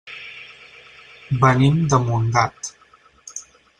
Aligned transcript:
Venim 1.43 1.77
de 1.93 1.99
Montgat. 2.07 2.73